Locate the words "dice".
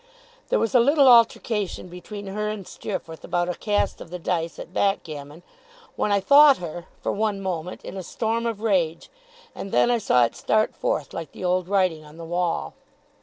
4.17-4.57